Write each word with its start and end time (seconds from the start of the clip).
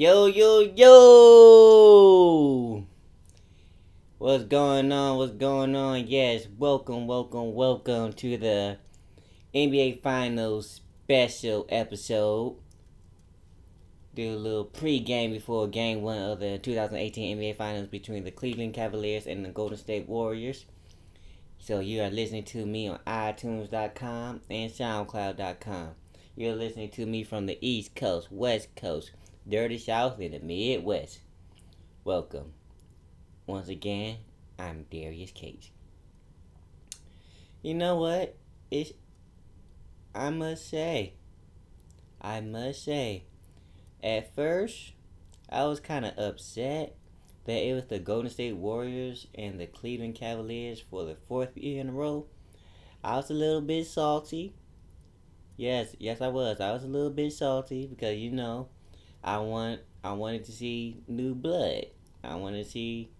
Yo, 0.00 0.24
yo, 0.24 0.60
yo! 0.60 0.86
What's 4.16 4.44
going 4.44 4.90
on? 4.90 5.18
What's 5.18 5.34
going 5.34 5.76
on? 5.76 6.06
Yes, 6.06 6.48
welcome, 6.56 7.06
welcome, 7.06 7.52
welcome 7.52 8.14
to 8.14 8.38
the 8.38 8.78
NBA 9.54 10.00
Finals 10.00 10.80
special 11.04 11.66
episode. 11.68 12.56
Do 14.14 14.36
a 14.36 14.36
little 14.36 14.64
pre-game 14.64 15.32
before 15.32 15.68
game 15.68 16.00
one 16.00 16.16
of 16.16 16.40
the 16.40 16.56
2018 16.56 17.36
NBA 17.36 17.58
Finals 17.58 17.88
between 17.88 18.24
the 18.24 18.30
Cleveland 18.30 18.72
Cavaliers 18.72 19.26
and 19.26 19.44
the 19.44 19.50
Golden 19.50 19.76
State 19.76 20.08
Warriors. 20.08 20.64
So 21.58 21.80
you 21.80 22.00
are 22.00 22.08
listening 22.08 22.44
to 22.44 22.64
me 22.64 22.88
on 22.88 23.00
iTunes.com 23.06 24.40
and 24.48 24.72
SoundCloud.com. 24.72 25.88
You're 26.36 26.56
listening 26.56 26.88
to 26.92 27.04
me 27.04 27.22
from 27.22 27.44
the 27.44 27.58
East 27.60 27.94
Coast, 27.94 28.32
West 28.32 28.74
Coast, 28.76 29.10
Dirty 29.48 29.78
South, 29.78 30.20
and 30.20 30.34
the 30.34 30.38
Midwest. 30.38 31.20
Welcome. 32.04 32.52
Once 33.46 33.68
again, 33.68 34.18
I'm 34.58 34.86
Darius 34.90 35.32
Cates. 35.32 35.70
You 37.62 37.74
know 37.74 37.96
what? 37.96 38.36
It's 38.70 38.92
I 40.14 40.30
must 40.30 40.68
say, 40.68 41.14
I 42.20 42.40
must 42.40 42.84
say, 42.84 43.24
at 44.02 44.34
first, 44.34 44.92
I 45.48 45.64
was 45.64 45.80
kind 45.80 46.04
of 46.04 46.18
upset 46.18 46.96
that 47.44 47.66
it 47.66 47.74
was 47.74 47.84
the 47.84 47.98
Golden 47.98 48.30
State 48.30 48.56
Warriors 48.56 49.26
and 49.34 49.58
the 49.58 49.66
Cleveland 49.66 50.16
Cavaliers 50.16 50.80
for 50.80 51.04
the 51.04 51.16
fourth 51.28 51.56
year 51.56 51.80
in 51.80 51.88
a 51.88 51.92
row. 51.92 52.26
I 53.02 53.16
was 53.16 53.30
a 53.30 53.34
little 53.34 53.60
bit 53.62 53.86
salty. 53.86 54.52
Yes, 55.56 55.96
yes, 55.98 56.20
I 56.20 56.28
was. 56.28 56.60
I 56.60 56.72
was 56.72 56.84
a 56.84 56.88
little 56.88 57.10
bit 57.10 57.32
salty 57.32 57.86
because 57.86 58.16
you 58.16 58.30
know, 58.30 58.68
I 59.22 59.38
want, 59.38 59.80
I 60.02 60.12
wanted 60.12 60.44
to 60.46 60.52
see 60.52 61.02
new 61.06 61.34
blood. 61.34 61.86
I 62.24 62.36
wanted 62.36 62.64
to 62.64 62.70
see 62.70 63.10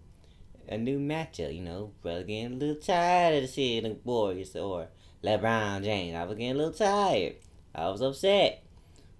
a 0.67 0.77
new 0.77 0.99
matchup. 0.99 1.53
You 1.53 1.61
know, 1.61 1.91
brother 2.01 2.23
getting 2.23 2.53
a 2.53 2.55
little 2.57 2.75
tired 2.75 3.43
of 3.43 3.49
seeing 3.49 3.83
the 3.83 3.97
Warriors 4.03 4.55
or 4.55 4.87
LeBron 5.23 5.83
James. 5.83 6.15
I 6.15 6.23
was 6.23 6.37
getting 6.37 6.53
a 6.53 6.57
little 6.57 6.73
tired. 6.73 7.35
I 7.73 7.89
was 7.89 8.01
upset 8.01 8.63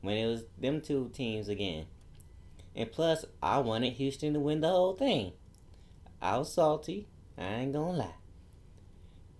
when 0.02 0.18
it 0.18 0.28
was 0.28 0.44
them 0.60 0.82
two 0.82 1.10
teams 1.14 1.48
again. 1.48 1.86
And 2.76 2.92
plus, 2.92 3.26
I 3.42 3.60
wanted 3.60 3.94
Houston 3.94 4.34
to 4.34 4.40
win 4.40 4.62
the 4.62 4.70
whole 4.70 4.96
thing. 4.96 5.34
I 6.22 6.38
was 6.38 6.54
salty. 6.54 7.08
I 7.38 7.44
ain't 7.44 7.74
gonna 7.74 7.98
lie. 7.98 8.16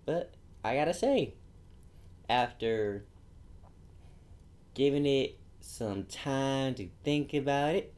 But 0.04 0.34
I 0.64 0.74
gotta 0.74 0.94
say, 0.94 1.34
after 2.28 3.04
giving 4.74 5.06
it 5.06 5.38
some 5.62 6.04
time 6.04 6.74
to 6.74 6.88
think 7.04 7.32
about 7.34 7.74
it, 7.74 7.94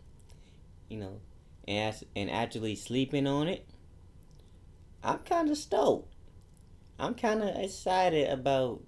you 0.89 0.99
know, 0.99 1.21
and, 1.67 1.95
and 2.15 2.31
actually 2.31 2.77
sleeping 2.77 3.27
on 3.27 3.49
it, 3.49 3.67
I'm 5.03 5.19
kind 5.19 5.51
of 5.51 5.57
stoked. 5.57 6.15
I'm 6.99 7.15
kind 7.15 7.43
of 7.43 7.57
excited 7.57 8.31
about 8.31 8.83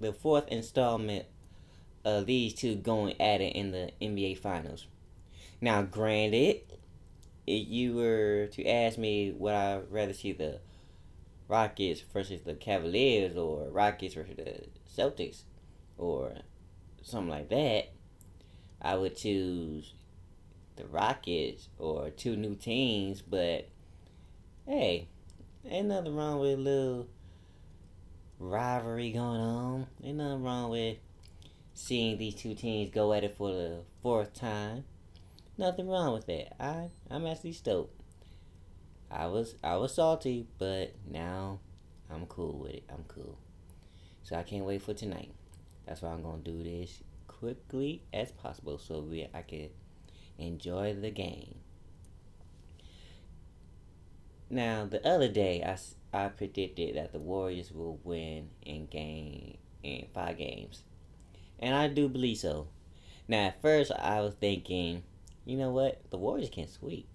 the 0.00 0.12
fourth 0.12 0.48
installment 0.48 1.26
of 2.04 2.26
these 2.26 2.54
two 2.54 2.76
going 2.76 3.20
at 3.20 3.40
it 3.40 3.56
in 3.56 3.72
the 3.72 3.90
NBA 4.00 4.38
Finals. 4.38 4.86
Now, 5.60 5.82
granted, 5.82 6.60
if 7.46 7.68
you 7.68 7.94
were 7.94 8.48
to 8.52 8.66
ask 8.66 8.98
me 8.98 9.32
would 9.32 9.54
I 9.54 9.80
rather 9.90 10.12
see 10.12 10.32
the 10.32 10.60
Rockets 11.48 12.00
versus 12.12 12.42
the 12.42 12.54
Cavaliers 12.54 13.36
or 13.36 13.68
Rockets 13.70 14.14
versus 14.14 14.36
the 14.36 14.66
Celtics 14.90 15.42
or 15.96 16.34
something 17.02 17.30
like 17.30 17.48
that, 17.50 17.92
I 18.86 18.94
would 18.94 19.16
choose 19.16 19.94
the 20.76 20.86
Rockets 20.86 21.68
or 21.76 22.10
two 22.10 22.36
new 22.36 22.54
teams, 22.54 23.20
but 23.20 23.68
hey, 24.64 25.08
ain't 25.68 25.88
nothing 25.88 26.14
wrong 26.14 26.38
with 26.38 26.52
a 26.52 26.62
little 26.62 27.08
rivalry 28.38 29.10
going 29.10 29.40
on. 29.40 29.86
Ain't 30.04 30.18
nothing 30.18 30.44
wrong 30.44 30.70
with 30.70 30.98
seeing 31.74 32.16
these 32.16 32.36
two 32.36 32.54
teams 32.54 32.90
go 32.94 33.12
at 33.12 33.24
it 33.24 33.36
for 33.36 33.50
the 33.50 33.80
fourth 34.04 34.32
time. 34.34 34.84
Nothing 35.58 35.88
wrong 35.88 36.12
with 36.12 36.26
that. 36.26 36.54
I 36.62 36.90
I'm 37.10 37.26
actually 37.26 37.54
stoked. 37.54 38.00
I 39.10 39.26
was 39.26 39.56
I 39.64 39.78
was 39.78 39.96
salty, 39.96 40.46
but 40.58 40.94
now 41.10 41.58
I'm 42.08 42.26
cool 42.26 42.60
with 42.60 42.74
it. 42.74 42.84
I'm 42.88 43.02
cool. 43.08 43.36
So 44.22 44.36
I 44.36 44.44
can't 44.44 44.64
wait 44.64 44.82
for 44.82 44.94
tonight. 44.94 45.32
That's 45.88 46.02
why 46.02 46.10
I'm 46.10 46.22
gonna 46.22 46.38
do 46.38 46.62
this 46.62 47.02
quickly 47.38 48.02
as 48.12 48.32
possible 48.32 48.78
so 48.78 49.00
we 49.00 49.28
I 49.34 49.42
can 49.42 49.70
enjoy 50.38 50.94
the 50.94 51.10
game. 51.10 51.56
Now 54.48 54.86
the 54.86 55.06
other 55.06 55.28
day 55.28 55.62
I, 55.62 55.76
I 56.16 56.28
predicted 56.28 56.96
that 56.96 57.12
the 57.12 57.18
Warriors 57.18 57.72
will 57.72 57.98
win 58.04 58.50
in 58.62 58.86
game 58.86 59.58
in 59.82 60.06
five 60.14 60.38
games, 60.38 60.82
and 61.58 61.74
I 61.74 61.88
do 61.88 62.08
believe 62.08 62.38
so. 62.38 62.68
Now 63.28 63.46
at 63.46 63.60
first 63.60 63.92
I 63.92 64.20
was 64.20 64.34
thinking 64.34 65.02
you 65.46 65.56
know 65.56 65.70
what? 65.70 66.00
The 66.10 66.18
Warriors 66.18 66.50
can 66.50 66.68
sweep. 66.68 67.06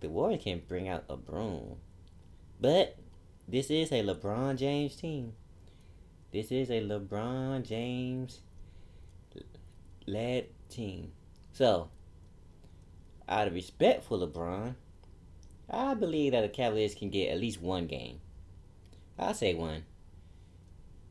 The 0.00 0.08
Warriors 0.08 0.42
can 0.42 0.60
bring 0.66 0.88
out 0.88 1.04
a 1.08 1.16
broom. 1.16 1.76
But 2.60 2.96
this 3.46 3.70
is 3.70 3.92
a 3.92 4.02
LeBron 4.02 4.56
James 4.56 4.96
team. 4.96 5.34
This 6.32 6.50
is 6.50 6.70
a 6.70 6.80
LeBron 6.80 7.64
James 7.64 8.40
led 10.06 10.48
team. 10.68 11.12
So, 11.52 11.90
out 13.28 13.46
of 13.46 13.54
respect 13.54 14.04
for 14.04 14.18
LeBron, 14.18 14.74
I 15.70 15.94
believe 15.94 16.32
that 16.32 16.42
the 16.42 16.48
Cavaliers 16.48 16.94
can 16.94 17.10
get 17.10 17.30
at 17.30 17.40
least 17.40 17.60
one 17.60 17.86
game. 17.86 18.20
i 19.18 19.32
say 19.32 19.54
one. 19.54 19.84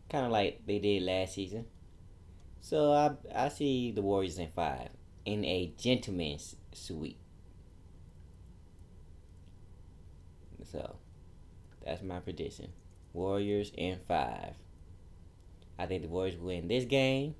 Kind 0.10 0.26
of 0.26 0.32
like 0.32 0.62
they 0.66 0.80
did 0.80 1.04
last 1.04 1.34
season. 1.34 1.66
So 2.62 2.94
I 2.94 3.12
I 3.36 3.50
see 3.50 3.92
the 3.92 4.02
Warriors 4.02 4.38
in 4.38 4.50
five 4.56 4.90
in 5.26 5.44
a 5.44 5.74
gentleman's 5.78 6.56
suite. 6.72 7.18
So, 10.72 10.96
that's 11.86 12.02
my 12.02 12.20
prediction. 12.20 12.72
Warriors 13.12 13.72
in 13.76 14.00
five. 14.08 14.56
I 15.78 15.86
think 15.86 16.04
the 16.04 16.08
Warriors 16.08 16.38
win 16.38 16.68
this 16.68 16.86
game. 16.86 17.36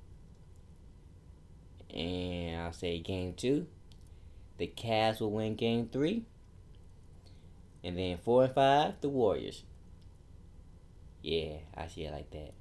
I'll 2.64 2.72
say 2.72 2.98
game 2.98 3.34
two. 3.34 3.66
The 4.58 4.66
Cavs 4.66 5.20
will 5.20 5.30
win 5.30 5.56
game 5.56 5.88
three. 5.92 6.24
And 7.82 7.98
then 7.98 8.18
four 8.18 8.44
and 8.44 8.54
five, 8.54 8.94
the 9.00 9.08
Warriors. 9.08 9.64
Yeah, 11.22 11.56
I 11.76 11.86
see 11.88 12.04
it 12.04 12.12
like 12.12 12.30
that. 12.30 12.54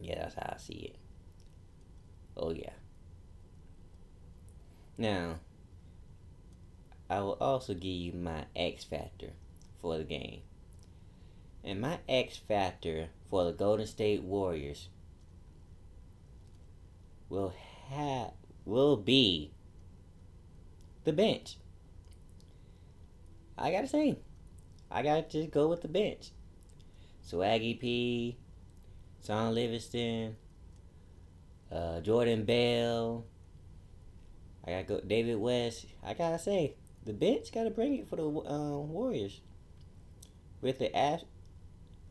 Yeah, 0.00 0.16
that's 0.16 0.34
how 0.34 0.54
I 0.54 0.58
see 0.58 0.92
it. 0.92 0.96
Oh, 2.36 2.50
yeah. 2.50 2.72
Now, 4.98 5.36
I 7.08 7.20
will 7.20 7.38
also 7.40 7.74
give 7.74 7.84
you 7.84 8.12
my 8.12 8.44
X 8.54 8.84
factor 8.84 9.30
for 9.80 9.98
the 9.98 10.04
game. 10.04 10.40
And 11.62 11.80
my 11.80 12.00
X 12.08 12.36
factor 12.36 13.08
for 13.30 13.44
the 13.44 13.52
Golden 13.52 13.86
State 13.86 14.22
Warriors 14.22 14.88
will 17.28 17.54
have 17.88 18.32
will 18.64 18.96
be 18.96 19.50
the 21.04 21.12
bench. 21.12 21.56
I 23.56 23.70
gotta 23.70 23.88
say, 23.88 24.18
I 24.90 25.02
gotta 25.02 25.22
just 25.22 25.50
go 25.50 25.68
with 25.68 25.82
the 25.82 25.88
bench. 25.88 26.30
Swaggy 27.26 27.78
P, 27.78 28.36
Shaun 29.26 29.54
Livingston, 29.54 30.36
uh, 31.70 32.00
Jordan 32.00 32.44
Bell, 32.44 33.24
I 34.66 34.70
gotta 34.70 34.84
go 34.84 35.00
David 35.06 35.36
West. 35.36 35.86
I 36.02 36.14
gotta 36.14 36.38
say, 36.38 36.74
the 37.04 37.12
bench 37.12 37.52
gotta 37.52 37.70
bring 37.70 37.96
it 37.96 38.08
for 38.08 38.16
the 38.16 38.24
uh, 38.24 38.78
Warriors. 38.78 39.40
With 40.60 40.78
the 40.78 40.94
ab- 40.96 41.26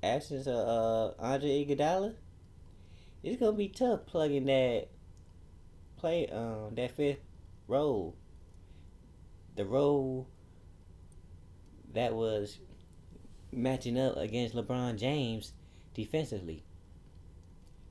absence 0.04 0.46
of 0.46 0.56
uh, 0.56 1.14
Andre 1.20 1.66
Iguodala, 1.66 2.14
it's 3.24 3.40
gonna 3.40 3.58
be 3.58 3.70
tough 3.70 4.06
plugging 4.06 4.46
that 4.46 4.90
play 6.04 6.28
um 6.28 6.76
that 6.76 6.92
fifth 6.92 7.22
role. 7.70 8.14
The 9.56 9.64
role 9.64 10.28
that 11.94 12.14
was 12.14 12.60
matching 13.54 13.98
up 13.98 14.18
against 14.18 14.54
LeBron 14.54 15.00
James 15.00 15.54
defensively. 15.94 16.62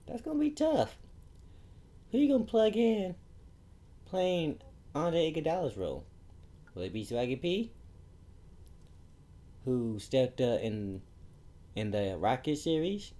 That's 0.06 0.20
gonna 0.20 0.38
be 0.38 0.50
tough. 0.50 0.98
Who 2.10 2.18
you 2.18 2.30
gonna 2.30 2.44
plug 2.44 2.76
in 2.76 3.14
playing 4.04 4.60
Andre 4.94 5.32
Iguodala's 5.32 5.78
role? 5.78 6.04
Will 6.74 6.82
it 6.82 6.92
be 6.92 7.06
Swaggy 7.06 7.40
P? 7.40 7.72
Who 9.64 9.98
stepped 9.98 10.42
up 10.42 10.60
in 10.60 11.00
in 11.74 11.92
the 11.92 12.18
Rocket 12.18 12.58
series? 12.58 13.14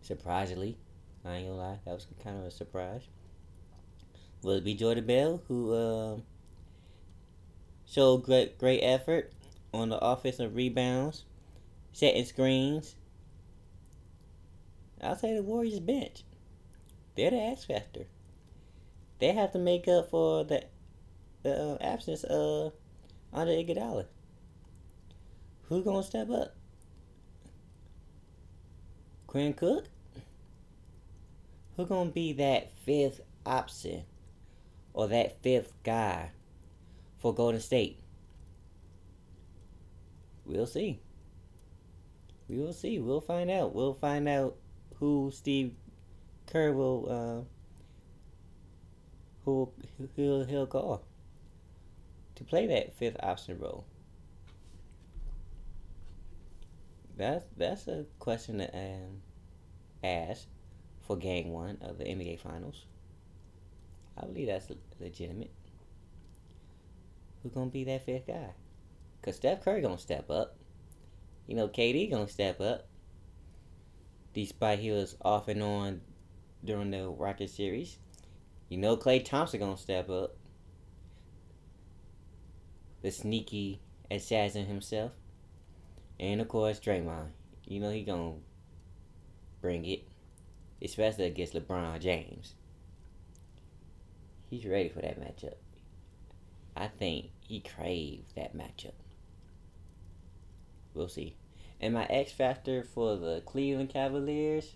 Surprisingly, 0.00 0.78
I 1.22 1.34
ain't 1.34 1.48
gonna 1.48 1.60
lie, 1.60 1.80
that 1.84 1.92
was 1.92 2.06
kind 2.24 2.38
of 2.38 2.46
a 2.46 2.50
surprise. 2.50 3.02
Will 4.42 4.52
it 4.52 4.64
be 4.64 4.74
Jordan 4.74 5.06
Bell 5.06 5.42
who 5.48 5.74
uh, 5.74 6.16
showed 7.86 8.24
great 8.24 8.58
great 8.58 8.80
effort 8.80 9.32
on 9.74 9.90
the 9.90 9.98
offensive 9.98 10.54
rebounds, 10.54 11.24
setting 11.92 12.24
screens? 12.24 12.94
I'll 15.02 15.16
say 15.16 15.34
the 15.34 15.42
Warriors 15.42 15.80
bench. 15.80 16.24
They're 17.16 17.30
the 17.30 17.36
X 17.36 17.64
factor. 17.64 18.06
They 19.18 19.32
have 19.32 19.52
to 19.52 19.58
make 19.58 19.86
up 19.88 20.10
for 20.10 20.44
the 20.44 20.64
the 21.42 21.72
uh, 21.72 21.78
absence 21.80 22.24
of 22.24 22.72
Andre 23.32 23.64
Iguodala. 23.64 24.06
Who 25.68 25.82
gonna 25.82 26.02
step 26.02 26.30
up? 26.30 26.54
Quinn 29.26 29.52
Cook? 29.52 29.84
Who 31.76 31.84
gonna 31.84 32.10
be 32.10 32.32
that 32.34 32.72
fifth 32.84 33.20
option 33.44 34.04
or 34.92 35.08
that 35.08 35.42
fifth 35.42 35.72
guy 35.82 36.30
for 37.18 37.34
Golden 37.34 37.60
State? 37.60 37.98
We'll 40.44 40.66
see. 40.66 41.00
We 42.48 42.56
will 42.58 42.72
see. 42.72 42.98
We'll 42.98 43.20
find 43.20 43.50
out. 43.50 43.74
We'll 43.74 43.94
find 43.94 44.28
out 44.28 44.56
who 44.96 45.30
Steve 45.32 45.74
Kerr 46.46 46.72
will 46.72 47.06
uh, 47.08 47.44
who 49.44 49.70
he'll 50.16 50.44
he'll 50.44 50.66
call 50.66 51.02
to 52.34 52.44
play 52.44 52.66
that 52.66 52.94
fifth 52.94 53.16
option 53.22 53.58
role. 53.58 53.84
That's 57.16 57.44
that's 57.56 57.86
a 57.86 58.06
question 58.18 58.58
to 58.58 58.76
um, 58.76 59.22
ask 60.02 60.46
for 61.02 61.16
Game 61.16 61.50
One 61.50 61.78
of 61.82 61.98
the 61.98 62.04
NBA 62.04 62.40
Finals. 62.40 62.86
I 64.20 64.26
believe 64.26 64.48
that's 64.48 64.68
legitimate. 64.98 65.50
Who's 67.42 67.52
gonna 67.52 67.70
be 67.70 67.84
that 67.84 68.04
fifth 68.04 68.26
guy? 68.26 68.50
Cause 69.22 69.36
Steph 69.36 69.64
Curry 69.64 69.80
gonna 69.80 69.98
step 69.98 70.30
up. 70.30 70.56
You 71.46 71.56
know, 71.56 71.68
KD 71.68 72.10
gonna 72.10 72.28
step 72.28 72.60
up. 72.60 72.86
Despite 74.34 74.78
he 74.78 74.90
was 74.90 75.16
off 75.22 75.48
and 75.48 75.62
on 75.62 76.00
during 76.64 76.90
the 76.90 77.08
Rocket 77.08 77.50
series, 77.50 77.98
you 78.68 78.78
know 78.78 78.96
Klay 78.96 79.24
Thompson 79.24 79.60
gonna 79.60 79.76
step 79.76 80.10
up. 80.10 80.36
The 83.02 83.10
sneaky 83.10 83.80
assassin 84.10 84.66
himself. 84.66 85.12
And 86.18 86.40
of 86.40 86.48
course 86.48 86.78
Draymond. 86.78 87.30
You 87.66 87.80
know 87.80 87.90
he 87.90 88.02
gonna 88.02 88.34
bring 89.62 89.86
it. 89.86 90.06
Especially 90.82 91.24
against 91.24 91.54
LeBron 91.54 92.00
James. 92.00 92.54
He's 94.50 94.66
ready 94.66 94.88
for 94.88 95.00
that 95.00 95.20
matchup. 95.20 95.54
I 96.76 96.88
think 96.88 97.30
he 97.40 97.60
craved 97.60 98.34
that 98.34 98.56
matchup. 98.56 98.92
We'll 100.92 101.08
see. 101.08 101.36
And 101.80 101.94
my 101.94 102.04
X 102.06 102.32
factor 102.32 102.82
for 102.82 103.16
the 103.16 103.42
Cleveland 103.46 103.90
Cavaliers, 103.90 104.74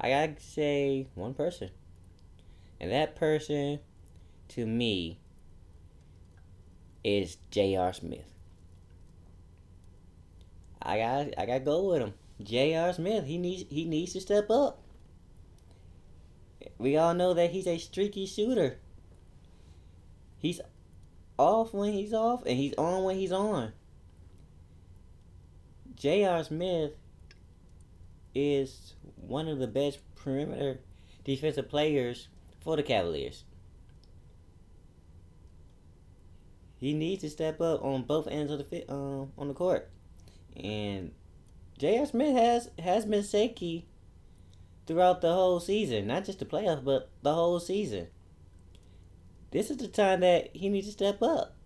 I 0.00 0.10
gotta 0.10 0.40
say 0.40 1.06
one 1.14 1.32
person. 1.32 1.70
And 2.80 2.90
that 2.90 3.14
person, 3.14 3.78
to 4.48 4.66
me, 4.66 5.20
is 7.04 7.36
J.R. 7.52 7.92
Smith. 7.92 8.32
I 10.80 10.98
got 10.98 11.38
I 11.38 11.46
got 11.46 11.58
to 11.58 11.60
go 11.60 11.84
with 11.90 12.02
him. 12.02 12.14
J.R. 12.42 12.92
Smith, 12.92 13.26
he 13.26 13.38
needs 13.38 13.64
he 13.70 13.84
needs 13.84 14.12
to 14.14 14.20
step 14.20 14.50
up. 14.50 14.81
We 16.82 16.96
all 16.96 17.14
know 17.14 17.32
that 17.34 17.52
he's 17.52 17.68
a 17.68 17.78
streaky 17.78 18.26
shooter. 18.26 18.76
He's 20.36 20.60
off 21.38 21.72
when 21.72 21.92
he's 21.92 22.12
off 22.12 22.42
and 22.44 22.58
he's 22.58 22.74
on 22.74 23.04
when 23.04 23.16
he's 23.16 23.30
on. 23.30 23.72
J.R. 25.94 26.42
Smith 26.42 26.94
is 28.34 28.94
one 29.14 29.46
of 29.46 29.60
the 29.60 29.68
best 29.68 30.00
perimeter 30.16 30.80
defensive 31.24 31.68
players 31.68 32.26
for 32.58 32.74
the 32.74 32.82
Cavaliers. 32.82 33.44
He 36.80 36.94
needs 36.94 37.22
to 37.22 37.30
step 37.30 37.60
up 37.60 37.84
on 37.84 38.02
both 38.02 38.26
ends 38.26 38.50
of 38.50 38.58
the 38.58 38.64
fit 38.64 38.86
um, 38.88 39.30
on 39.38 39.46
the 39.46 39.54
court, 39.54 39.88
and 40.56 41.12
J.R. 41.78 42.06
Smith 42.06 42.34
has 42.36 42.70
has 42.80 43.06
been 43.06 43.22
shaky 43.22 43.86
throughout 44.92 45.22
the 45.22 45.32
whole 45.32 45.58
season, 45.58 46.06
not 46.06 46.24
just 46.26 46.38
the 46.38 46.44
playoffs, 46.44 46.84
but 46.84 47.08
the 47.22 47.32
whole 47.32 47.58
season. 47.58 48.08
This 49.50 49.70
is 49.70 49.78
the 49.78 49.88
time 49.88 50.20
that 50.20 50.54
he 50.54 50.68
needs 50.68 50.86
to 50.86 50.92
step 50.92 51.22
up. 51.22 51.56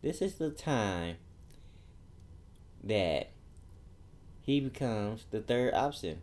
This 0.00 0.22
is 0.22 0.36
the 0.36 0.50
time 0.50 1.16
that 2.82 3.30
he 4.40 4.58
becomes 4.58 5.26
the 5.30 5.40
third 5.40 5.74
option 5.74 6.22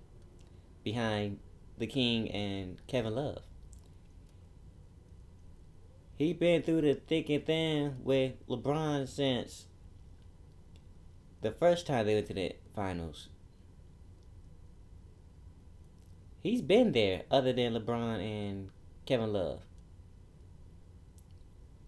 behind 0.84 1.40
the 1.78 1.86
King 1.86 2.32
and 2.32 2.80
Kevin 2.88 3.14
Love. 3.14 3.44
He's 6.18 6.36
been 6.36 6.64
through 6.64 6.82
the 6.82 6.96
thick 6.96 7.30
and 7.30 7.46
thin 7.46 7.98
with 8.04 8.48
LeBron 8.48 9.08
since 9.08 9.66
the 11.42 11.52
first 11.52 11.86
time 11.86 12.08
they 12.08 12.16
went 12.16 12.28
to 12.28 12.34
the 12.34 12.56
finals. 12.76 13.30
He's 16.46 16.62
been 16.62 16.92
there 16.92 17.24
other 17.32 17.52
than 17.54 17.74
LeBron 17.74 18.20
and 18.20 18.70
Kevin 19.08 19.34
Love. 19.34 19.62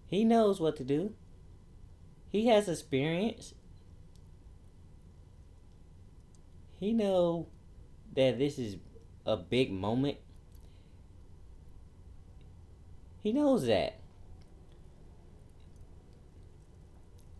He 0.07 0.23
knows 0.23 0.59
what 0.59 0.75
to 0.77 0.83
do. 0.83 1.13
He 2.29 2.47
has 2.47 2.67
experience. 2.67 3.53
He 6.79 6.91
know 6.91 7.45
that 8.15 8.39
this 8.39 8.57
is 8.57 8.77
a 9.27 9.37
big 9.37 9.71
moment. 9.71 10.17
He 13.21 13.31
knows 13.31 13.67
that. 13.67 13.99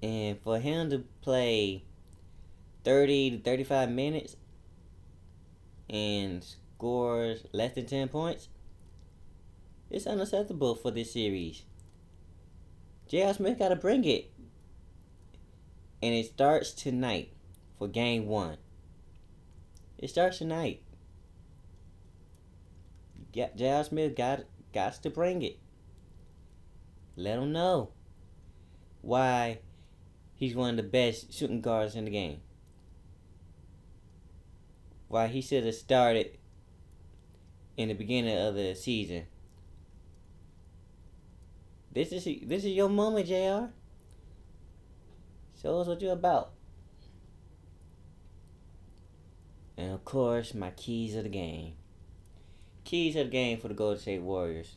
And 0.04 0.40
for 0.40 0.60
him 0.60 0.92
to 0.92 1.00
play 1.24 1.84
30 2.84 3.32
to 3.32 3.38
35 3.40 3.90
minutes 3.90 4.36
and 5.90 6.46
scores 6.78 7.44
less 7.54 7.74
than 7.74 7.88
10 7.88 8.08
points, 8.10 8.50
it's 9.90 10.06
unacceptable 10.06 10.76
for 10.76 10.92
this 10.92 11.12
series. 11.12 11.64
J.R. 13.08 13.34
Smith 13.34 13.58
got 13.58 13.70
to 13.70 13.76
bring 13.76 14.04
it. 14.06 14.32
And 16.04 16.14
it 16.14 16.28
starts 16.28 16.74
tonight 16.74 17.34
for 17.80 17.88
game 17.88 18.28
one. 18.28 18.58
It 19.98 20.10
starts 20.10 20.38
tonight. 20.38 20.84
J.R. 23.34 23.84
Smith 23.84 24.16
got, 24.16 24.42
got 24.72 24.94
to 25.02 25.10
bring 25.10 25.42
it. 25.42 25.58
Let 27.16 27.40
him 27.40 27.52
know 27.52 27.90
why 29.02 29.60
he's 30.36 30.54
one 30.54 30.72
of 30.72 30.78
the 30.78 30.84
best 30.84 31.34
shooting 31.34 31.62
guards 31.62 31.96
in 31.96 32.06
the 32.06 32.12
game. 32.12 32.42
Why 35.08 35.26
he 35.26 35.42
should 35.42 35.66
have 35.66 35.74
started 35.74 36.37
in 37.78 37.90
the 37.90 37.94
beginning 37.94 38.38
of 38.38 38.56
the 38.56 38.76
season. 38.76 39.28
This 41.94 42.12
is 42.12 42.26
this 42.44 42.66
is 42.66 42.74
your 42.74 42.90
moment, 42.90 43.28
J.R. 43.28 43.70
Show 45.62 45.80
us 45.80 45.88
what 45.88 46.02
you're 46.02 46.14
about. 46.14 46.52
And 49.78 49.94
of 49.94 50.04
course, 50.04 50.54
my 50.54 50.72
keys 50.72 51.16
of 51.16 51.24
the 51.24 51.30
game. 51.30 51.74
Keys 52.84 53.16
of 53.16 53.28
the 53.28 53.32
game 53.32 53.60
for 53.60 53.68
the 53.68 53.74
Golden 53.74 54.00
State 54.00 54.22
Warriors. 54.22 54.76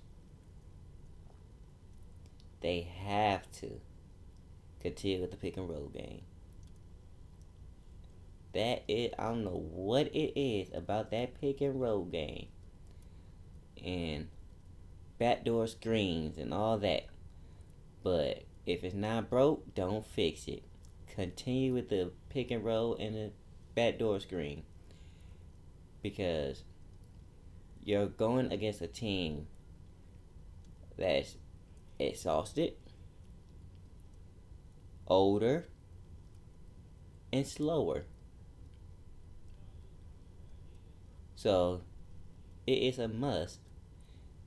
They 2.60 2.82
have 3.04 3.50
to 3.60 3.80
continue 4.80 5.22
with 5.22 5.30
the 5.30 5.36
pick 5.38 5.56
and 5.56 5.68
roll 5.68 5.88
game. 5.88 6.22
That 8.52 8.82
is, 8.88 9.12
I 9.18 9.28
don't 9.28 9.44
know 9.44 9.64
what 9.72 10.08
it 10.08 10.38
is 10.38 10.68
about 10.74 11.10
that 11.12 11.40
pick 11.40 11.60
and 11.60 11.80
roll 11.80 12.04
game. 12.04 12.48
Backdoor 15.20 15.66
screens 15.66 16.38
and 16.38 16.52
all 16.54 16.78
that. 16.78 17.04
But 18.02 18.44
if 18.64 18.82
it's 18.82 18.94
not 18.94 19.28
broke, 19.28 19.74
don't 19.74 20.06
fix 20.06 20.48
it. 20.48 20.62
Continue 21.14 21.74
with 21.74 21.90
the 21.90 22.10
pick 22.30 22.50
and 22.50 22.64
roll 22.64 22.96
and 22.96 23.14
the 23.14 23.30
backdoor 23.74 24.18
screen. 24.20 24.62
Because 26.02 26.64
you're 27.84 28.06
going 28.06 28.50
against 28.50 28.80
a 28.80 28.86
team 28.86 29.46
that's 30.96 31.36
exhausted, 31.98 32.72
older, 35.06 35.68
and 37.30 37.46
slower. 37.46 38.04
So 41.36 41.82
it 42.66 42.78
is 42.78 42.98
a 42.98 43.08
must 43.08 43.60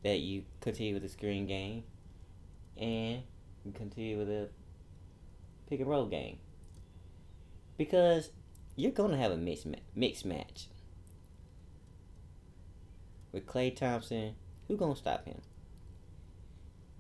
that 0.03 0.19
you 0.19 0.43
continue 0.61 0.93
with 0.93 1.03
the 1.03 1.09
screen 1.09 1.45
game 1.45 1.83
and 2.77 3.23
continue 3.73 4.17
with 4.17 4.27
the 4.27 4.49
pick 5.69 5.79
and 5.79 5.89
roll 5.89 6.05
game. 6.05 6.37
Because 7.77 8.31
you're 8.75 8.91
gonna 8.91 9.17
have 9.17 9.31
a 9.31 9.37
mixed 9.37 9.65
ma- 9.65 9.77
mixed 9.95 10.25
match. 10.25 10.67
With 13.31 13.47
Klay 13.47 13.75
Thompson, 13.75 14.35
who 14.67 14.77
gonna 14.77 14.95
stop 14.95 15.25
him? 15.25 15.41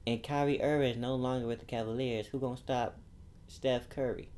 And 0.05 0.23
Kyrie 0.23 0.61
Irving 0.61 0.91
is 0.91 0.97
no 0.97 1.15
longer 1.15 1.47
with 1.47 1.59
the 1.59 1.65
Cavaliers. 1.65 2.27
Who 2.27 2.39
gonna 2.39 2.57
stop 2.57 2.97
Steph 3.47 3.89
Curry? 3.89 4.29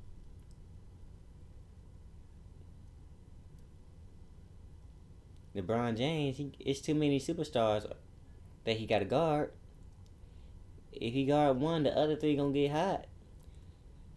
LeBron 5.56 5.98
James, 5.98 6.38
he, 6.38 6.52
it's 6.60 6.82
too 6.82 6.94
many 6.94 7.20
superstars 7.20 7.90
that 8.66 8.78
he 8.78 8.86
got 8.86 9.00
to 9.00 9.06
guard. 9.06 9.52
If 10.92 11.14
he 11.14 11.26
guard 11.26 11.60
one, 11.60 11.84
the 11.84 11.96
other 11.96 12.16
three 12.16 12.36
gonna 12.36 12.52
get 12.52 12.72
hot. 12.72 13.06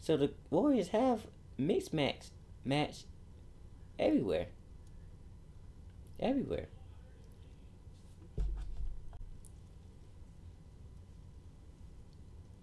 So 0.00 0.16
the 0.16 0.32
Warriors 0.50 0.88
have 0.88 1.26
mixed 1.56 1.92
match 1.92 2.28
match 2.64 3.04
everywhere. 3.98 4.46
Everywhere. 6.20 6.68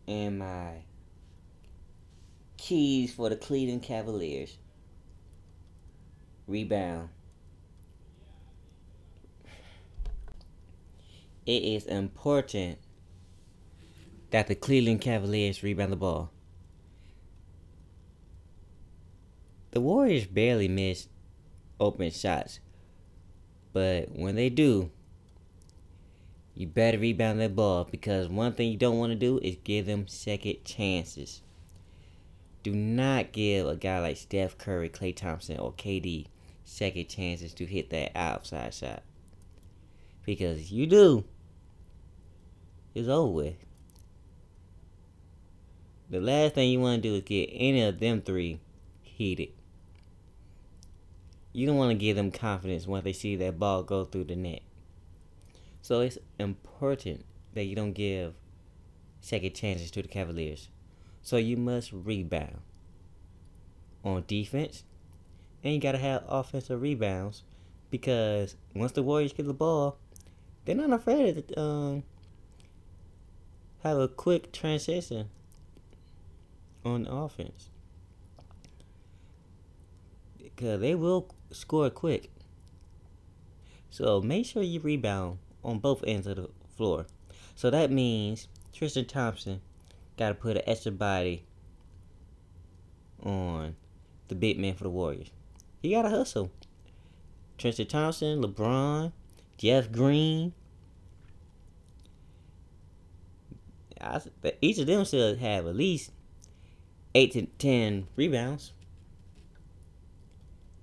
And 0.08 0.40
my 0.40 0.84
keys 2.58 3.14
for 3.14 3.30
the 3.30 3.36
Cleveland 3.36 3.84
Cavaliers. 3.84 4.58
Rebound. 6.48 7.10
It 11.46 11.64
is 11.64 11.86
important 11.86 12.80
that 14.32 14.48
the 14.48 14.56
Cleveland 14.56 15.02
Cavaliers 15.02 15.62
rebound 15.62 15.92
the 15.92 15.98
ball. 15.98 16.32
The 19.72 19.82
Warriors 19.82 20.26
barely 20.26 20.68
miss 20.68 21.08
open 21.80 22.10
shots, 22.10 22.60
but 23.74 24.10
when 24.16 24.36
they 24.36 24.50
do, 24.50 24.90
you 26.56 26.66
better 26.66 26.98
rebound 26.98 27.40
that 27.42 27.56
ball 27.56 27.84
because 27.84 28.30
one 28.30 28.54
thing 28.54 28.72
you 28.72 28.78
don't 28.78 28.98
want 28.98 29.12
to 29.12 29.16
do 29.16 29.38
is 29.44 29.58
give 29.64 29.86
them 29.86 30.08
second 30.08 30.64
chances. 30.64 31.42
Do 32.64 32.74
not 32.74 33.34
give 33.34 33.68
a 33.68 33.76
guy 33.76 34.00
like 34.00 34.18
Steph 34.18 34.58
Curry, 34.58 34.90
Klay 34.90 35.16
Thompson, 35.16 35.60
or 35.60 35.74
KD 35.74 36.26
second 36.64 37.08
chances 37.10 37.54
to 37.54 37.66
hit 37.66 37.92
that 37.92 38.18
outside 38.18 38.74
shot. 38.74 39.04
Because 40.26 40.72
you 40.72 40.88
do, 40.88 41.26
it's 42.96 43.10
over 43.10 43.32
with. 43.32 43.56
The 46.10 46.22
last 46.22 46.56
thing 46.56 46.70
you 46.70 46.80
want 46.80 47.04
to 47.04 47.10
do 47.10 47.16
is 47.16 47.24
get 47.24 47.50
any 47.52 47.82
of 47.82 48.00
them 48.00 48.22
three 48.22 48.60
heated. 49.02 49.50
You 51.52 51.68
don't 51.68 51.78
want 51.78 51.92
to 51.92 51.96
give 51.96 52.16
them 52.16 52.32
confidence 52.32 52.88
once 52.88 53.04
they 53.04 53.14
see 53.14 53.36
that 53.36 53.60
ball 53.60 53.84
go 53.84 54.06
through 54.06 54.26
the 54.26 54.36
net. 54.36 54.62
So 55.82 56.02
it's 56.02 56.18
important 56.40 57.26
that 57.54 57.66
you 57.66 57.76
don't 57.76 57.94
give 57.94 58.34
second 59.22 59.56
chances 59.56 59.92
to 59.92 60.02
the 60.02 60.08
Cavaliers. 60.08 60.70
So 61.22 61.38
you 61.38 61.58
must 61.58 61.92
rebound 61.92 62.60
on 64.04 64.24
defense, 64.28 64.84
and 65.64 65.74
you 65.74 65.80
gotta 65.80 65.98
have 65.98 66.24
offensive 66.28 66.82
rebounds 66.82 67.44
because 67.90 68.56
once 68.76 68.92
the 68.92 69.04
Warriors 69.04 69.34
get 69.34 69.48
the 69.48 69.54
ball, 69.54 69.98
they're 70.66 70.76
not 70.76 70.92
afraid 70.92 71.48
to 71.48 71.60
um, 71.60 72.04
have 73.86 74.00
a 74.00 74.08
quick 74.08 74.52
transition 74.52 75.30
on 76.84 77.06
offense 77.06 77.70
because 80.42 80.82
they 80.82 80.96
will 80.96 81.30
score 81.52 81.92
quick. 81.92 82.32
So 83.92 84.22
make 84.22 84.48
sure 84.48 84.64
you 84.64 84.80
rebound 84.80 85.38
on 85.64 85.78
both 85.78 86.04
ends 86.08 86.26
of 86.26 86.38
the 86.38 86.50
floor. 86.76 87.06
So 87.56 87.70
that 87.70 87.92
means 87.92 88.48
Tristan 88.74 89.06
Thompson 89.06 89.62
got 90.18 90.30
to 90.30 90.36
put 90.36 90.58
an 90.58 90.64
extra 90.66 90.92
body 90.92 91.46
on 93.22 93.76
the 94.30 94.36
big 94.36 94.60
man 94.60 94.74
for 94.74 94.84
the 94.84 94.90
Warriors. 94.90 95.30
He 95.84 95.92
got 95.92 96.02
to 96.02 96.10
hustle. 96.10 96.50
Tristan 97.60 97.86
Thompson, 97.86 98.42
LeBron, 98.42 99.12
Jeff 99.58 99.92
Green. 99.92 100.54
I, 104.06 104.22
each 104.62 104.78
of 104.78 104.88
them 104.88 105.04
should 105.04 105.40
have 105.40 105.66
at 105.66 105.76
least 105.76 106.12
eight 107.14 107.32
to 107.32 107.46
ten 107.58 108.08
rebounds. 108.16 108.72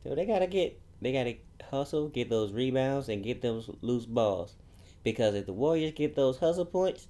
So 0.02 0.14
they 0.14 0.26
gotta 0.26 0.46
get, 0.48 0.80
they 1.00 1.12
gotta 1.12 1.36
hustle, 1.70 2.08
get 2.08 2.28
those 2.28 2.52
rebounds, 2.52 3.08
and 3.08 3.22
get 3.22 3.40
those 3.42 3.70
loose 3.80 4.06
balls. 4.06 4.56
Because 5.04 5.34
if 5.34 5.46
the 5.46 5.52
Warriors 5.52 5.92
get 5.92 6.16
those 6.16 6.38
hustle 6.38 6.64
points, 6.64 7.06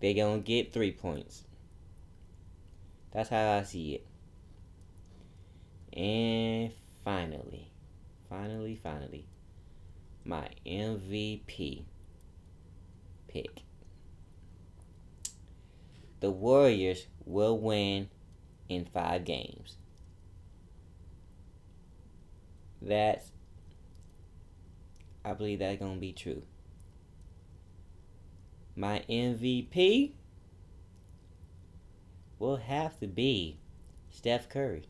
they 0.00 0.14
gonna 0.14 0.40
get 0.40 0.72
three 0.72 0.92
points. 0.92 1.44
That's 3.12 3.28
how 3.28 3.58
I 3.58 3.62
see 3.64 3.94
it. 3.94 4.06
And 5.96 6.72
finally, 7.04 7.70
finally, 8.28 8.78
finally, 8.82 9.26
my 10.24 10.48
MVP 10.66 11.84
pick. 13.28 13.62
The 16.20 16.30
Warriors 16.30 17.06
will 17.24 17.58
win 17.58 18.10
in 18.68 18.84
five 18.84 19.24
games. 19.24 19.76
That's 22.82 23.32
I 25.24 25.34
believe 25.34 25.58
that's 25.58 25.78
going 25.78 25.94
to 25.94 26.00
be 26.00 26.12
true. 26.12 26.42
My 28.74 29.04
MVP 29.08 30.12
will 32.38 32.56
have 32.56 32.98
to 33.00 33.06
be 33.06 33.58
Steph 34.10 34.48
Curry. 34.48 34.84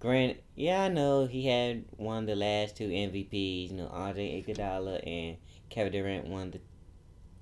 Grant, 0.00 0.38
yeah, 0.54 0.82
I 0.84 0.88
know 0.88 1.26
he 1.26 1.46
had 1.46 1.84
won 1.96 2.26
the 2.26 2.36
last 2.36 2.76
two 2.76 2.88
MVPs. 2.88 3.70
You 3.70 3.76
know, 3.76 3.88
Andre 3.88 4.42
Iguodala 4.42 5.06
and 5.06 5.36
Kevin 5.70 5.92
Durant 5.92 6.26
won 6.26 6.50
the 6.50 6.60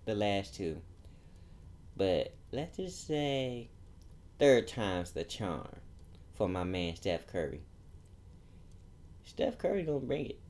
the 0.06 0.14
last 0.14 0.54
two. 0.54 0.80
But 1.96 2.34
let's 2.52 2.76
just 2.76 3.06
say 3.06 3.70
third 4.38 4.68
time's 4.68 5.12
the 5.12 5.24
charm 5.24 5.80
for 6.34 6.48
my 6.48 6.64
man 6.64 6.94
Steph 6.96 7.26
Curry. 7.26 7.62
Steph 9.24 9.58
Curry 9.58 9.82
gonna 9.82 10.00
bring 10.00 10.26
it. 10.26 10.40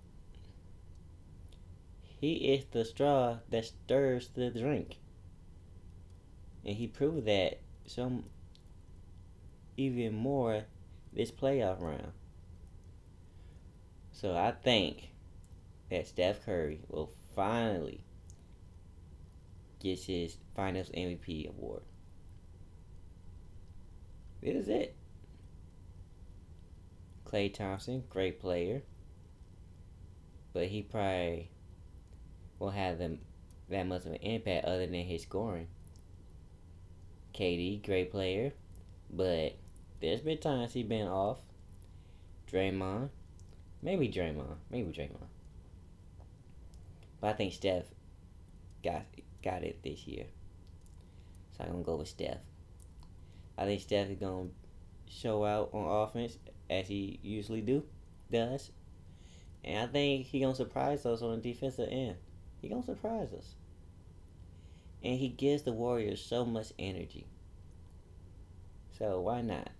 He 2.21 2.53
is 2.53 2.65
the 2.73 2.85
straw 2.85 3.39
that 3.51 3.67
stirs 3.67 4.29
the 4.35 4.51
drink. 4.51 4.99
And 6.65 6.75
he 6.77 6.89
proved 6.89 7.27
that 7.27 7.61
some 7.87 8.25
even 9.77 10.15
more 10.15 10.65
this 11.13 11.31
playoff 11.31 11.81
round. 11.81 12.13
So 14.11 14.35
I 14.35 14.51
think 14.51 15.11
that 15.91 16.09
Steph 16.09 16.45
Curry 16.45 16.81
will 16.89 17.13
finally 17.35 18.01
get 19.87 20.01
his 20.01 20.37
Finals 20.55 20.91
MVP 20.91 21.49
award. 21.49 21.83
This 24.43 24.55
is 24.57 24.69
it. 24.69 24.97
Klay 27.25 27.53
Thompson, 27.53 28.05
great 28.09 28.41
player. 28.41 28.83
But 30.53 30.67
he 30.67 30.83
probably 30.83 31.51
won't 32.59 32.75
have 32.75 32.99
them 32.99 33.19
that 33.69 33.87
much 33.87 34.07
of 34.07 34.13
an 34.13 34.17
impact 34.17 34.65
other 34.65 34.87
than 34.87 34.95
his 34.95 35.23
scoring. 35.23 35.69
KD, 37.35 37.85
great 37.85 38.11
player. 38.11 38.53
But 39.11 39.57
there's 40.01 40.21
been 40.21 40.39
times 40.39 40.73
he's 40.73 40.87
been 40.87 41.07
off. 41.07 41.39
Draymond. 42.51 43.11
Maybe 43.83 44.09
Draymond. 44.09 44.57
Maybe 44.71 44.93
Draymond. 44.93 45.29
But 47.21 47.29
I 47.29 47.33
think 47.35 47.53
Steph 47.53 47.85
got 48.83 49.03
got 49.47 49.63
it 49.63 49.83
this 49.83 50.07
year. 50.07 50.27
So 51.57 51.65
I'm 51.65 51.71
gonna 51.71 51.85
go 51.85 51.97
with 51.97 52.09
Steph. 52.09 52.39
I 53.57 53.65
think 53.65 53.81
Steph 53.81 54.11
is 54.11 54.19
gonna 54.19 54.49
show 55.09 55.45
out 55.45 55.71
on 55.73 55.87
offense 55.87 56.37
as 56.69 56.89
he 56.89 57.21
usually 57.23 57.61
do 57.61 57.85
does. 58.31 58.73
And 59.65 59.89
I 59.89 59.93
think 59.93 60.27
he 60.27 60.41
gonna 60.41 60.55
surprise 60.55 61.07
us 61.07 61.23
on 61.23 61.41
the 61.41 61.53
defensive 61.53 61.89
end. 61.91 62.17
He 62.61 62.69
gonna 62.69 62.83
surprise 62.83 63.33
us. 63.33 63.55
And 65.03 65.19
he 65.19 65.29
gives 65.29 65.63
the 65.63 65.73
Warriors 65.73 66.21
so 66.21 66.45
much 66.45 66.73
energy. 66.79 67.27
So 68.99 69.21
why 69.21 69.43
not? 69.43 69.71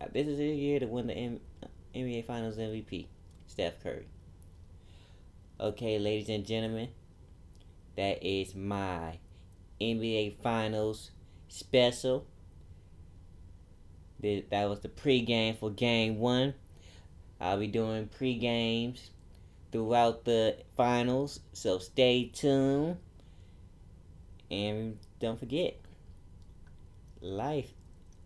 Uh, 0.00 0.06
this 0.12 0.28
is 0.28 0.38
his 0.38 0.56
year 0.56 0.78
to 0.78 0.86
win 0.86 1.08
the 1.08 1.40
NBA 1.94 2.24
Finals 2.26 2.58
MVP. 2.58 3.06
Steph 3.46 3.82
Curry. 3.82 4.06
Okay, 5.60 5.98
ladies 5.98 6.28
and 6.28 6.44
gentlemen, 6.44 6.88
that 7.96 8.22
is 8.26 8.54
my 8.54 9.18
NBA 9.80 10.36
Finals 10.42 11.10
special. 11.48 12.26
That 14.20 14.68
was 14.68 14.80
the 14.80 14.88
pregame 14.88 15.58
for 15.58 15.70
Game 15.70 16.18
1. 16.18 16.54
I'll 17.40 17.58
be 17.58 17.66
doing 17.66 18.08
pre-games 18.08 19.10
throughout 19.70 20.24
the 20.24 20.56
finals, 20.76 21.40
so 21.52 21.78
stay 21.78 22.30
tuned. 22.32 22.96
And 24.50 24.98
don't 25.20 25.38
forget, 25.38 25.76
life 27.20 27.72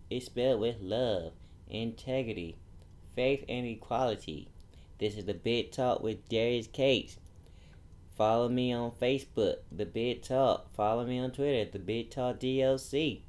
is 0.09 0.27
spelled 0.27 0.61
with 0.61 0.77
love, 0.81 1.33
integrity, 1.69 2.57
faith, 3.17 3.45
and 3.49 3.67
equality. 3.67 4.49
This 4.99 5.17
is 5.17 5.25
the 5.25 5.35
Big 5.35 5.73
Talk 5.73 6.03
with 6.03 6.29
Darius 6.29 6.69
Cates. 6.69 7.17
Follow 8.19 8.49
me 8.49 8.73
on 8.73 8.91
Facebook, 8.91 9.59
The 9.71 9.87
Big 9.87 10.23
Talk. 10.23 10.75
Follow 10.75 11.07
me 11.07 11.21
on 11.21 11.31
Twitter, 11.31 11.61
at 11.61 11.71
The 11.71 11.79
Big 11.79 12.11
Talk 12.11 12.41
DLC. 12.41 13.21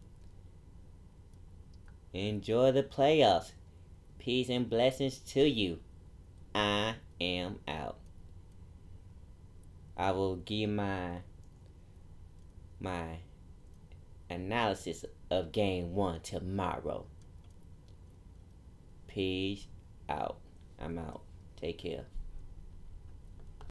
Enjoy 2.12 2.72
the 2.72 2.82
playoffs. 2.82 3.52
Peace 4.18 4.50
and 4.50 4.68
blessings 4.68 5.20
to 5.20 5.48
you. 5.48 5.78
I 6.56 6.96
am 7.22 7.60
out. 7.68 7.98
I 9.96 10.10
will 10.10 10.38
give 10.38 10.72
my 10.72 11.20
my 12.80 13.18
analysis 14.28 15.06
of 15.30 15.52
game 15.52 15.94
one 15.94 16.22
tomorrow. 16.22 17.06
Peace 19.08 19.68
out. 20.10 20.40
I'm 20.80 20.98
out. 20.98 21.22
Take 21.58 21.78
care. 21.78 22.06